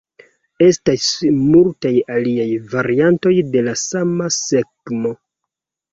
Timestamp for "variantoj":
2.73-3.35